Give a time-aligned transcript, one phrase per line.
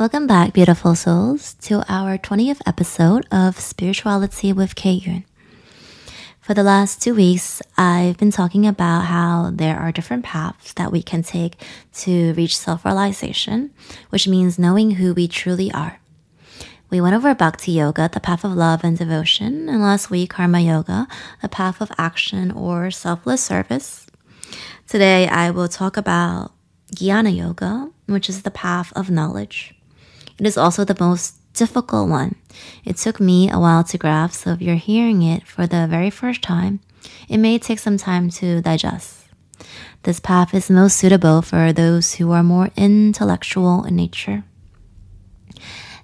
[0.00, 5.26] Welcome back, beautiful souls, to our 20th episode of Spirituality with Kay Yun.
[6.40, 10.90] For the last two weeks, I've been talking about how there are different paths that
[10.90, 11.62] we can take
[11.96, 13.74] to reach self realization,
[14.08, 16.00] which means knowing who we truly are.
[16.88, 20.60] We went over Bhakti Yoga, the path of love and devotion, and last week, Karma
[20.60, 21.08] Yoga,
[21.42, 24.06] the path of action or selfless service.
[24.88, 26.54] Today, I will talk about
[26.96, 29.74] Jnana Yoga, which is the path of knowledge.
[30.40, 32.34] It is also the most difficult one.
[32.82, 36.08] It took me a while to grasp, so if you're hearing it for the very
[36.08, 36.80] first time,
[37.28, 39.26] it may take some time to digest.
[40.04, 44.44] This path is most suitable for those who are more intellectual in nature.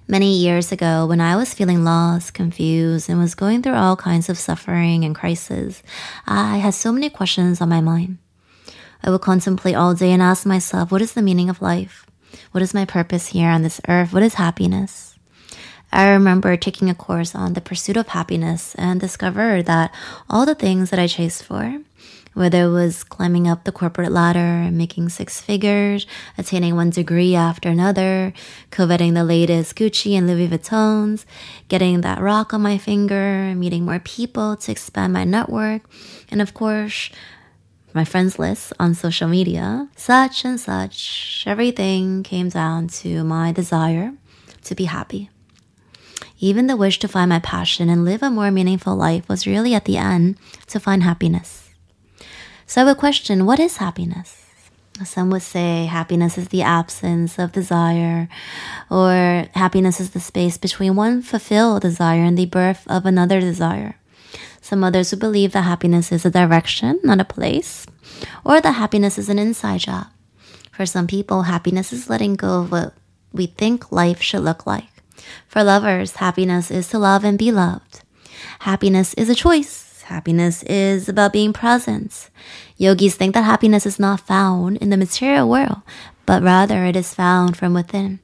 [0.07, 4.29] Many years ago, when I was feeling lost, confused, and was going through all kinds
[4.29, 5.81] of suffering and crisis,
[6.27, 8.19] I had so many questions on my mind.
[9.01, 12.05] I would contemplate all day and ask myself, what is the meaning of life?
[12.51, 14.13] What is my purpose here on this earth?
[14.13, 15.15] What is happiness?
[15.91, 19.93] I remember taking a course on the pursuit of happiness and discovered that
[20.29, 21.79] all the things that I chased for,
[22.33, 26.05] whether it was climbing up the corporate ladder, and making six figures,
[26.37, 28.33] attaining one degree after another,
[28.69, 31.25] coveting the latest Gucci and Louis Vuittons,
[31.69, 35.83] getting that rock on my finger, meeting more people to expand my network,
[36.29, 37.09] and of course,
[37.97, 44.13] my friends list on social media, such and such, everything came down to my desire
[44.65, 45.31] to be happy.
[46.39, 49.73] Even the wish to find my passion and live a more meaningful life was really
[49.73, 50.37] at the end
[50.67, 51.71] to find happiness.
[52.67, 54.45] So I would question what is happiness?
[55.03, 58.29] Some would say happiness is the absence of desire,
[58.91, 63.95] or happiness is the space between one fulfilled desire and the birth of another desire.
[64.67, 67.85] Some others who believe that happiness is a direction, not a place,
[68.43, 70.07] or that happiness is an inside job.
[70.73, 72.93] For some people, happiness is letting go of what
[73.31, 74.89] we think life should look like.
[75.47, 78.01] For lovers, happiness is to love and be loved.
[78.59, 80.01] Happiness is a choice.
[80.01, 82.29] Happiness is about being present.
[82.75, 85.81] Yogis think that happiness is not found in the material world,
[86.25, 88.19] but rather it is found from within.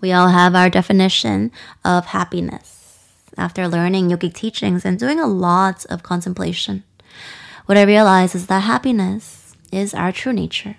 [0.00, 1.52] We all have our definition
[1.84, 2.71] of happiness
[3.36, 6.84] after learning yogic teachings and doing a lot of contemplation.
[7.66, 10.76] What I realize is that happiness is our true nature.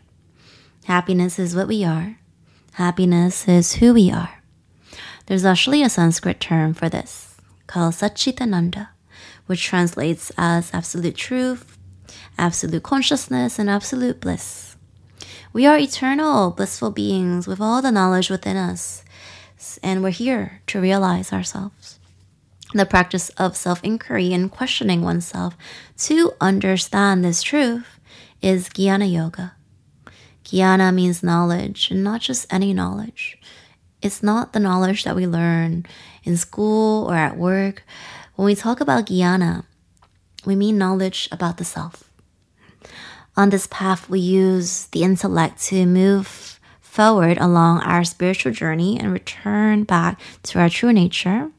[0.86, 2.18] Happiness is what we are.
[2.74, 4.42] Happiness is who we are.
[5.26, 7.38] There's actually a Sanskrit term for this
[7.68, 8.90] called Satchitananda,
[9.46, 11.78] which translates as absolute truth,
[12.38, 14.76] absolute consciousness, and absolute bliss.
[15.54, 19.06] We are eternal, blissful beings with all the knowledge within us,
[19.82, 21.83] and we're here to realize ourselves
[22.78, 25.56] the practice of self inquiry and questioning oneself
[25.98, 28.00] to understand this truth
[28.42, 29.54] is Jnana Yoga.
[30.44, 33.38] Jnana means knowledge, and not just any knowledge.
[34.02, 35.86] It's not the knowledge that we learn
[36.24, 37.84] in school or at work.
[38.36, 39.66] When we talk about Jnana,
[40.46, 42.10] we mean knowledge about the self.
[43.38, 49.12] On this path, we use the intellect to move forward along our spiritual journey and
[49.12, 51.50] return back to our true nature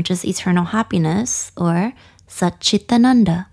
[0.00, 1.92] which is eternal happiness, or
[2.26, 3.44] Satchitananda.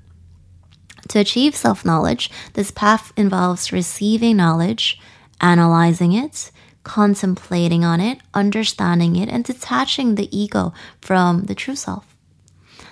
[1.10, 4.98] To achieve self knowledge, this path involves receiving knowledge,
[5.42, 6.52] analyzing it,
[6.84, 10.72] contemplating on it, understanding it, and detaching the ego
[11.02, 12.16] from the true self.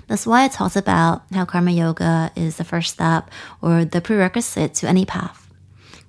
[0.08, 4.74] That's why it talks about how karma yoga is the first step or the prerequisite
[4.74, 5.50] to any path.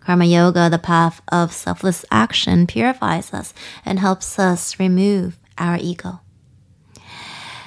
[0.01, 3.55] Karma yoga, the path of selfless action, purifies us
[3.85, 6.19] and helps us remove our ego.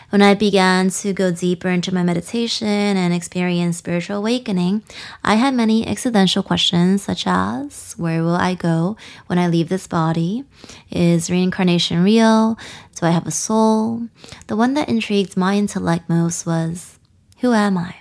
[0.10, 4.82] When I began to go deeper into my meditation and experience spiritual awakening,
[5.24, 9.86] I had many existential questions such as where will I go when I leave this
[9.86, 10.46] body?
[10.90, 12.58] Is reincarnation real?
[12.96, 14.08] Do I have a soul?
[14.48, 16.98] The one that intrigued my intellect most was
[17.42, 17.94] who am I?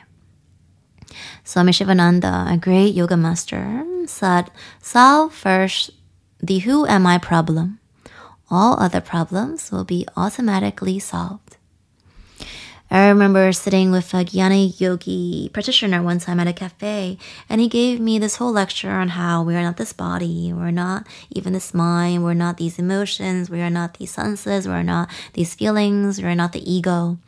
[1.44, 5.90] Swami Shivananda, a great yoga master, said, solve first
[6.40, 7.80] the who am I problem.
[8.50, 11.57] All other problems will be automatically solved.
[12.90, 17.68] I remember sitting with a Jnana Yogi practitioner one time at a cafe, and he
[17.68, 21.52] gave me this whole lecture on how we are not this body, we're not even
[21.52, 26.22] this mind, we're not these emotions, we are not these senses, we're not these feelings,
[26.22, 27.18] we're not the ego.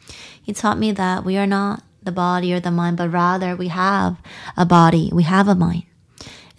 [0.43, 3.69] He taught me that we are not the body or the mind, but rather we
[3.69, 4.17] have
[4.57, 5.83] a body, we have a mind.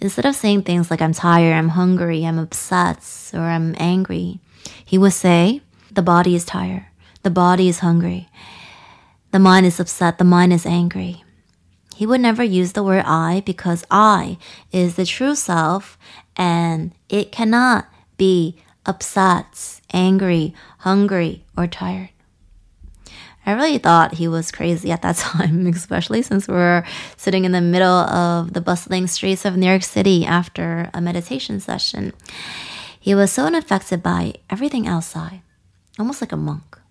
[0.00, 3.02] Instead of saying things like I'm tired, I'm hungry, I'm upset,
[3.34, 4.38] or I'm angry,
[4.84, 5.60] he would say,
[5.90, 6.86] the body is tired,
[7.24, 8.28] the body is hungry
[9.32, 11.24] the mind is upset, the mind is angry.
[11.96, 14.38] He would never use the word I because I
[14.70, 15.98] is the true self
[16.36, 22.10] and it cannot be upset, angry, hungry, or tired.
[23.44, 26.84] I really thought he was crazy at that time, especially since we are
[27.16, 31.58] sitting in the middle of the bustling streets of New York City after a meditation
[31.58, 32.12] session.
[33.00, 35.40] He was so unaffected by everything outside,
[35.98, 36.81] almost like a monk.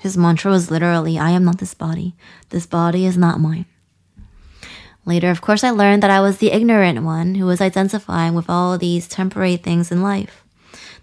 [0.00, 2.14] His mantra was literally, I am not this body.
[2.48, 3.66] This body is not mine.
[5.04, 8.48] Later, of course, I learned that I was the ignorant one who was identifying with
[8.48, 10.42] all these temporary things in life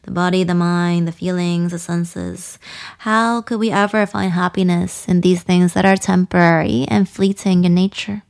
[0.01, 2.57] the body, the mind, the feelings, the senses.
[2.99, 7.75] How could we ever find happiness in these things that are temporary and fleeting in
[7.75, 8.23] nature?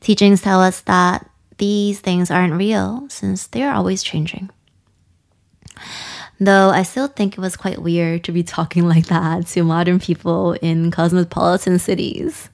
[0.00, 4.50] Teachings tell us that these things aren't real since they are always changing.
[6.42, 10.00] Though I still think it was quite weird to be talking like that to modern
[10.00, 12.48] people in cosmopolitan cities.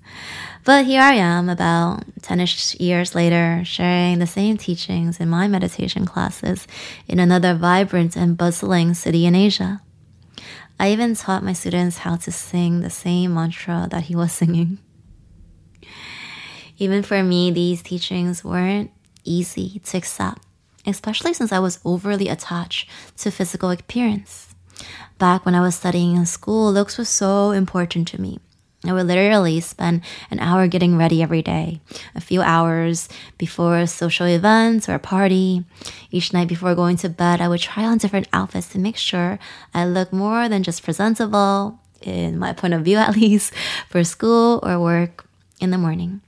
[0.65, 5.47] But here I am, about 10 ish years later, sharing the same teachings in my
[5.47, 6.67] meditation classes
[7.07, 9.81] in another vibrant and bustling city in Asia.
[10.81, 14.79] I even taught my students how to sing the same mantra that he was singing.
[16.79, 18.91] Even for me, these teachings weren't
[19.25, 20.43] easy to accept,
[20.87, 22.89] especially since I was overly attached
[23.19, 24.55] to physical appearance.
[25.19, 28.39] Back when I was studying in school, looks was so important to me.
[28.85, 31.81] I would literally spend an hour getting ready every day,
[32.15, 35.65] a few hours before social event or a party.
[36.11, 39.39] Each night before going to bed, I would try on different outfits to make sure
[39.75, 43.53] I look more than just presentable, in my point of view at least,
[43.89, 45.27] for school or work
[45.61, 46.21] in the morning.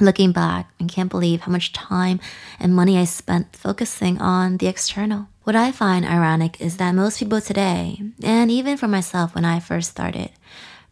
[0.00, 2.20] Looking back, I can't believe how much time
[2.60, 5.26] and money I spent focusing on the external.
[5.42, 9.58] What I find ironic is that most people today, and even for myself when I
[9.58, 10.30] first started,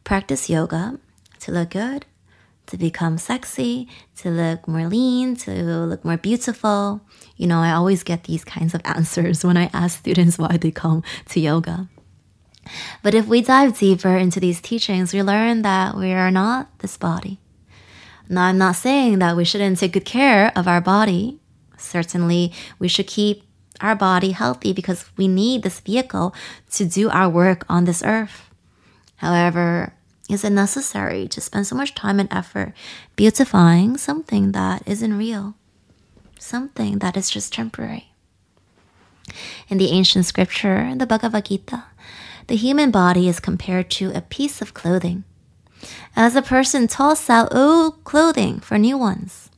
[0.03, 0.99] practice yoga
[1.41, 2.05] to look good,
[2.67, 7.00] to become sexy, to look more lean, to look more beautiful.
[7.37, 10.73] You know, I always get these kinds of answers when I ask students why they
[10.73, 11.88] come to yoga.
[13.05, 16.97] But if we dive deeper into these teachings, we learn that we are not this
[16.97, 17.38] body.
[18.28, 21.38] Now, I'm not saying that we shouldn't take good care of our body.
[21.78, 23.44] Certainly, we should keep
[23.81, 26.34] our body healthy because we need this vehicle
[26.73, 28.50] to do our work on this earth.
[29.17, 29.93] However,
[30.28, 32.73] is it necessary to spend so much time and effort
[33.14, 35.55] beautifying something that isn't real?
[36.38, 38.12] Something that is just temporary.
[39.69, 41.84] In the ancient scripture, the Bhagavad Gita,
[42.46, 45.25] the human body is compared to a piece of clothing.
[46.15, 49.50] As a person tosses out old clothing for new ones,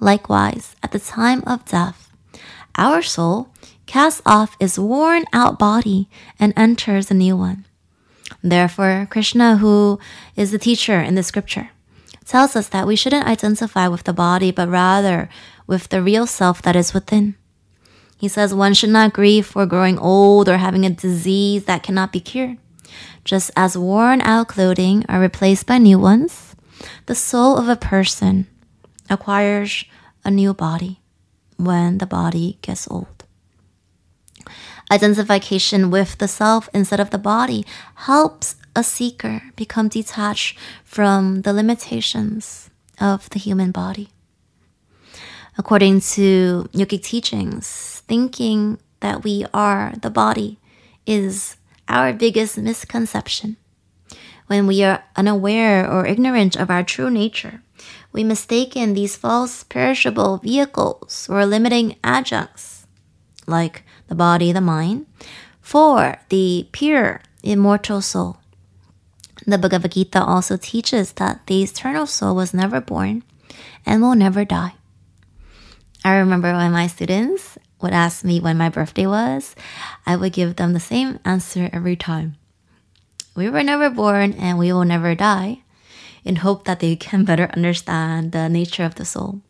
[0.00, 2.10] likewise, at the time of death,
[2.76, 3.48] our soul
[3.86, 7.66] casts off its worn out body and enters a new one.
[8.42, 9.98] Therefore, Krishna, who
[10.36, 11.70] is the teacher in the scripture,
[12.24, 15.28] tells us that we shouldn't identify with the body, but rather
[15.66, 17.36] with the real self that is within.
[18.18, 22.12] He says one should not grieve for growing old or having a disease that cannot
[22.12, 22.58] be cured.
[23.26, 26.54] Just as worn out clothing are replaced by new ones,
[27.06, 28.46] the soul of a person
[29.10, 29.84] acquires
[30.24, 31.00] a new body
[31.56, 33.24] when the body gets old.
[34.92, 37.66] Identification with the self instead of the body
[38.06, 42.70] helps a seeker become detached from the limitations
[43.00, 44.10] of the human body.
[45.58, 50.60] According to yogic teachings, thinking that we are the body
[51.06, 51.56] is
[51.88, 53.56] our biggest misconception.
[54.46, 57.62] When we are unaware or ignorant of our true nature,
[58.12, 62.86] we mistaken these false perishable vehicles or limiting adjuncts
[63.46, 65.06] like the body, the mind,
[65.60, 68.38] for the pure, immortal soul.
[69.46, 73.22] The Bhagavad Gita also teaches that the eternal soul was never born
[73.84, 74.74] and will never die.
[76.04, 79.54] I remember when my students would ask me when my birthday was,
[80.06, 82.36] I would give them the same answer every time.
[83.34, 85.60] We were never born and we will never die,
[86.24, 89.42] in hope that they can better understand the nature of the soul.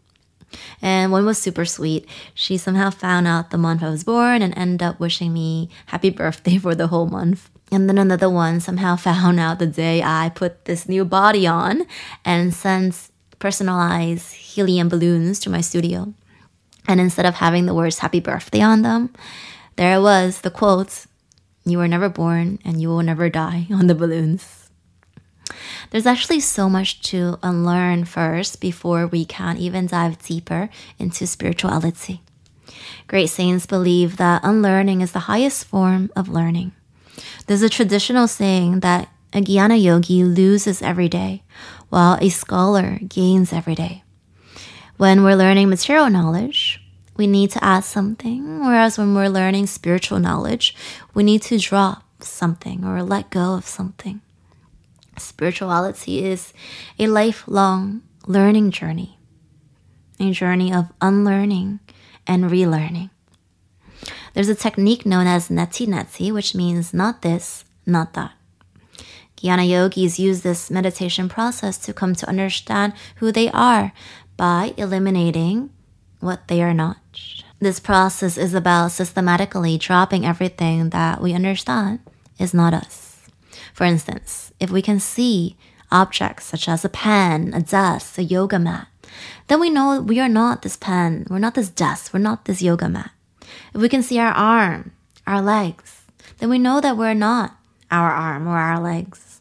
[0.82, 2.08] And one was super sweet.
[2.34, 6.10] She somehow found out the month I was born and ended up wishing me happy
[6.10, 7.50] birthday for the whole month.
[7.70, 11.86] And then another one somehow found out the day I put this new body on
[12.24, 16.14] and sent personalized helium balloons to my studio.
[16.88, 19.12] And instead of having the words happy birthday on them,
[19.76, 21.06] there was, the quote,
[21.64, 24.70] you were never born and you will never die on the balloons.
[25.90, 32.20] There's actually so much to unlearn first before we can even dive deeper into spirituality.
[33.06, 36.72] Great saints believe that unlearning is the highest form of learning.
[37.46, 41.42] There's a traditional saying that a jnana yogi loses every day,
[41.88, 44.02] while a scholar gains every day.
[44.96, 46.80] When we're learning material knowledge,
[47.18, 50.74] we need to add something, whereas when we're learning spiritual knowledge,
[51.12, 54.22] we need to drop something or let go of something.
[55.18, 56.54] Spirituality is
[56.98, 59.18] a lifelong learning journey,
[60.18, 61.80] a journey of unlearning
[62.26, 63.10] and relearning.
[64.32, 68.32] There's a technique known as neti neti, which means not this, not that.
[69.36, 73.92] Jnana yogis use this meditation process to come to understand who they are
[74.36, 75.70] by eliminating
[76.20, 76.98] what they are not.
[77.58, 82.00] This process is about systematically dropping everything that we understand
[82.38, 83.16] is not us.
[83.72, 85.56] For instance, if we can see
[85.90, 88.88] objects such as a pen, a desk, a yoga mat,
[89.46, 92.60] then we know we are not this pen, we're not this desk, we're not this
[92.60, 93.10] yoga mat.
[93.74, 94.92] If we can see our arm,
[95.26, 96.02] our legs,
[96.38, 97.56] then we know that we're not
[97.90, 99.40] our arm or our legs.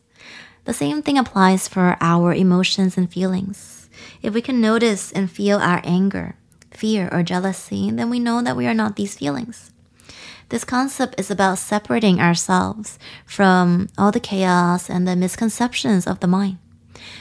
[0.65, 3.74] The same thing applies for our emotions and feelings.
[4.25, 6.35] If we can notice and feel our anger,
[6.71, 9.69] fear, or jealousy, then we know that we are not these feelings.
[10.49, 16.27] This concept is about separating ourselves from all the chaos and the misconceptions of the
[16.27, 16.57] mind.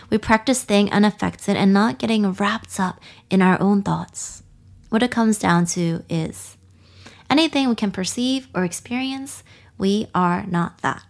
[0.08, 4.42] We practice staying unaffected and not getting wrapped up in our own thoughts.
[4.88, 6.56] What it comes down to is
[7.28, 9.44] anything we can perceive or experience,
[9.76, 11.02] we are not that.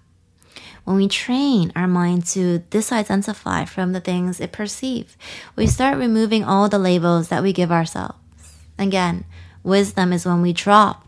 [0.85, 5.17] When we train our mind to disidentify from the things it perceives,
[5.57, 8.19] we start removing all the labels that we give ourselves.
[8.79, 9.25] Again,
[9.63, 11.07] wisdom is when we drop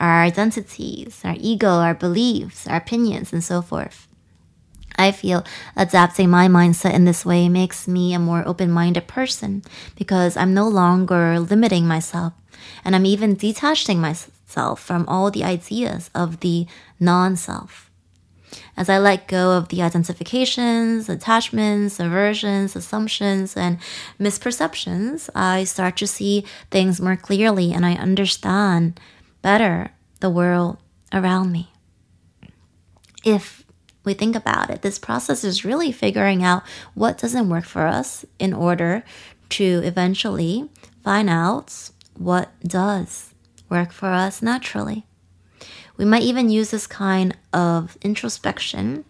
[0.00, 4.08] our identities, our ego, our beliefs, our opinions, and so forth.
[4.96, 5.44] I feel
[5.76, 9.62] adapting my mindset in this way makes me a more open minded person
[9.96, 12.32] because I'm no longer limiting myself
[12.84, 16.66] and I'm even detaching myself from all the ideas of the
[17.00, 17.90] non self.
[18.76, 23.78] As I let go of the identifications, attachments, aversions, assumptions, and
[24.18, 29.00] misperceptions, I start to see things more clearly and I understand
[29.42, 30.78] better the world
[31.12, 31.70] around me.
[33.24, 33.64] If
[34.04, 36.62] we think about it, this process is really figuring out
[36.94, 39.04] what doesn't work for us in order
[39.50, 40.68] to eventually
[41.02, 43.34] find out what does
[43.68, 45.06] work for us naturally.
[45.96, 49.04] We might even use this kind of introspection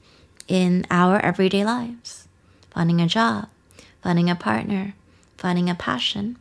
[0.47, 2.29] in our everyday lives
[2.71, 3.49] finding a job,
[4.03, 4.95] finding a partner,
[5.38, 6.37] finding a passion,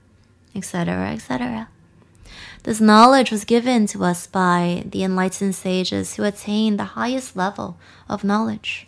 [0.56, 1.70] etc., etc.
[2.64, 7.78] This knowledge was given to us by the enlightened sages who attained the highest level
[8.10, 8.88] of knowledge.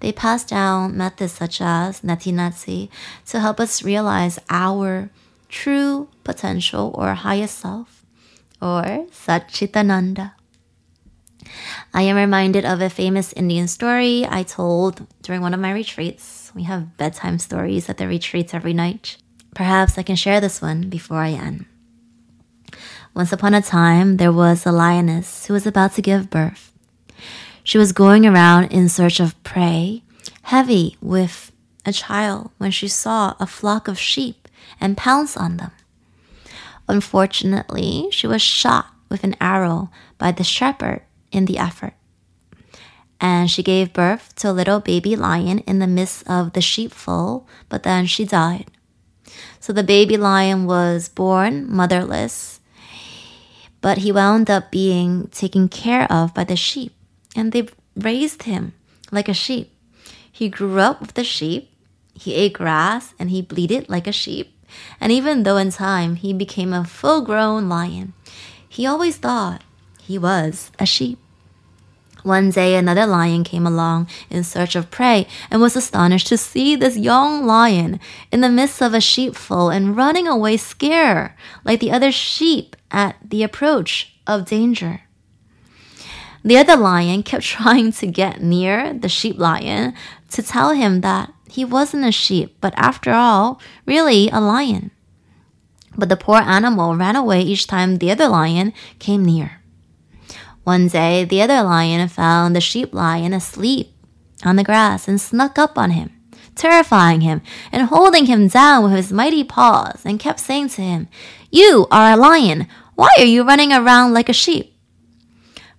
[0.00, 2.88] They passed down methods such as neti neti
[3.26, 5.10] to help us realize our
[5.48, 8.04] true potential or highest self,
[8.62, 10.32] or Satchitananda.
[11.94, 16.52] I am reminded of a famous Indian story I told during one of my retreats.
[16.54, 19.16] We have bedtime stories at the retreats every night.
[19.54, 21.64] Perhaps I can share this one before I end.
[23.14, 26.70] Once upon a time, there was a lioness who was about to give birth.
[27.64, 30.02] She was going around in search of prey,
[30.42, 31.50] heavy with
[31.86, 34.48] a child, when she saw a flock of sheep
[34.78, 35.70] and pounced on them.
[36.88, 41.00] Unfortunately, she was shot with an arrow by the shepherd
[41.36, 41.94] in the effort.
[43.20, 47.46] And she gave birth to a little baby lion in the midst of the sheepfold,
[47.68, 48.70] but then she died.
[49.60, 52.60] So the baby lion was born motherless,
[53.80, 56.92] but he wound up being taken care of by the sheep,
[57.34, 58.74] and they raised him
[59.10, 59.72] like a sheep.
[60.30, 61.70] He grew up with the sheep,
[62.12, 64.52] he ate grass, and he bleated like a sheep.
[65.00, 68.12] And even though in time he became a full grown lion,
[68.68, 69.62] he always thought
[70.00, 71.18] he was a sheep.
[72.26, 76.74] One day, another lion came along in search of prey and was astonished to see
[76.74, 78.00] this young lion
[78.32, 83.14] in the midst of a sheepfold and running away scared, like the other sheep at
[83.22, 85.02] the approach of danger.
[86.42, 89.94] The other lion kept trying to get near the sheep lion
[90.32, 94.90] to tell him that he wasn't a sheep, but after all, really a lion.
[95.96, 99.60] But the poor animal ran away each time the other lion came near.
[100.66, 103.94] One day, the other lion found the sheep lion asleep
[104.44, 106.10] on the grass and snuck up on him,
[106.56, 111.06] terrifying him and holding him down with his mighty paws, and kept saying to him,
[111.52, 112.66] You are a lion.
[112.96, 114.76] Why are you running around like a sheep?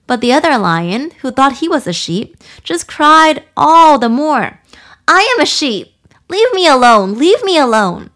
[0.08, 4.62] But the other lion, who thought he was a sheep, just cried all the more,
[5.06, 5.96] I am a sheep.
[6.30, 7.16] Leave me alone.
[7.16, 8.10] Leave me alone.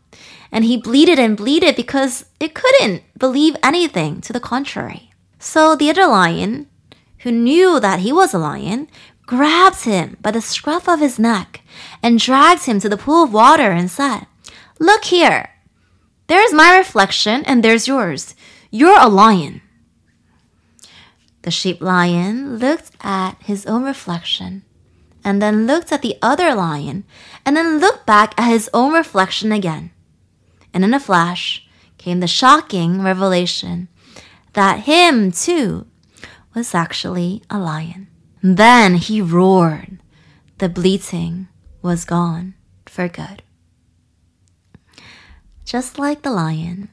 [0.54, 5.11] And he bleated and bleated because it couldn't believe anything to the contrary.
[5.42, 6.68] So the other lion,
[7.26, 8.88] who knew that he was a lion,
[9.26, 11.62] grabbed him by the scruff of his neck
[12.04, 14.28] and dragged him to the pool of water and said,
[14.78, 15.50] Look here.
[16.28, 18.36] There's my reflection and there's yours.
[18.70, 19.62] You're a lion.
[21.42, 24.62] The sheep lion looked at his own reflection
[25.24, 27.04] and then looked at the other lion
[27.48, 29.90] and then looked back at his own reflection again.
[30.72, 31.68] And in a flash
[31.98, 33.88] came the shocking revelation
[34.54, 35.88] that him, too,
[36.54, 38.08] was actually a lion.
[38.44, 40.00] Then he roared.
[40.58, 41.48] The bleating
[41.82, 42.56] was gone
[42.86, 43.44] for good.
[45.64, 46.90] Just like the lion,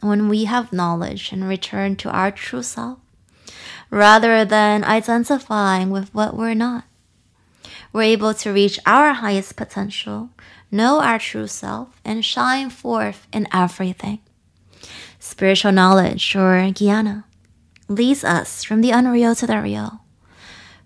[0.00, 2.98] when we have knowledge and return to our true self,
[3.90, 6.84] rather than identifying with what we're not,
[7.92, 10.30] we're able to reach our highest potential,
[10.70, 14.20] know our true self, and shine forth in everything.
[15.28, 17.22] Spiritual knowledge, or jnana,
[17.86, 20.00] leads us from the unreal to the real,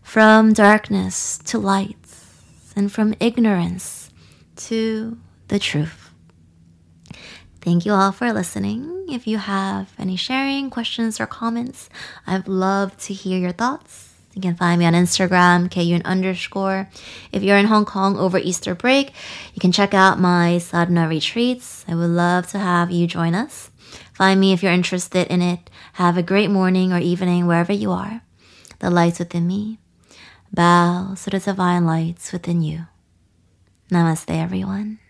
[0.02, 1.96] from darkness to light,
[2.75, 4.11] and from ignorance
[4.56, 6.11] to the truth.
[7.61, 9.06] Thank you all for listening.
[9.08, 11.88] If you have any sharing, questions, or comments,
[12.26, 14.12] I'd love to hear your thoughts.
[14.34, 16.90] You can find me on Instagram, Kyun underscore.
[17.30, 19.12] If you're in Hong Kong over Easter break,
[19.54, 21.84] you can check out my sadhana retreats.
[21.87, 23.70] I would love to have you join us.
[24.23, 25.69] Find me if you're interested in it.
[25.95, 28.23] Have a great morning or evening wherever you are.
[28.79, 29.81] The lights within me
[30.52, 32.87] bow to the divine lights within you.
[33.91, 35.01] Namaste, everyone.